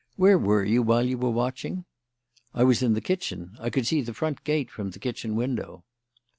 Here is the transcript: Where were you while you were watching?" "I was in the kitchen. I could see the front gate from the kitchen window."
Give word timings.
Where 0.15 0.39
were 0.39 0.63
you 0.65 0.81
while 0.81 1.05
you 1.05 1.15
were 1.15 1.29
watching?" 1.29 1.85
"I 2.55 2.63
was 2.63 2.81
in 2.81 2.95
the 2.95 3.01
kitchen. 3.01 3.55
I 3.59 3.69
could 3.69 3.85
see 3.85 4.01
the 4.01 4.15
front 4.15 4.43
gate 4.43 4.71
from 4.71 4.89
the 4.89 4.97
kitchen 4.99 5.35
window." 5.35 5.83